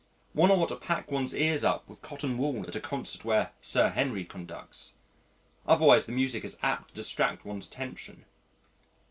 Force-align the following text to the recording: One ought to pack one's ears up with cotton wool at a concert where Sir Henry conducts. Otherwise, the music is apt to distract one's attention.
One 0.33 0.49
ought 0.49 0.69
to 0.69 0.77
pack 0.77 1.11
one's 1.11 1.35
ears 1.35 1.63
up 1.63 1.87
with 1.87 2.01
cotton 2.01 2.39
wool 2.39 2.65
at 2.67 2.75
a 2.75 2.79
concert 2.81 3.23
where 3.23 3.51
Sir 3.61 3.89
Henry 3.89 4.25
conducts. 4.25 4.95
Otherwise, 5.67 6.07
the 6.07 6.11
music 6.11 6.43
is 6.43 6.57
apt 6.63 6.87
to 6.87 6.93
distract 6.95 7.45
one's 7.45 7.67
attention. 7.67 8.25